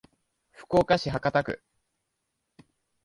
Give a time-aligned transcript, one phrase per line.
[0.53, 1.61] 福岡市博多区